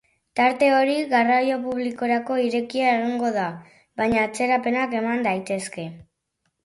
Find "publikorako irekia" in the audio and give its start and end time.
1.65-2.95